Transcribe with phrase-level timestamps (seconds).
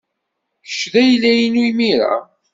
[0.67, 2.15] Kečč d ayla-inu imir-a.